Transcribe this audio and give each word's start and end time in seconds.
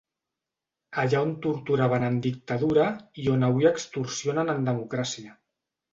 Allà 1.01 1.19
on 1.25 1.33
torturaven 1.43 2.07
en 2.09 2.17
dictadura 2.27 2.87
i 3.25 3.29
on 3.37 3.47
avui 3.49 3.69
extorsionen 3.75 4.55
en 4.55 4.71
democràcia. 4.73 5.39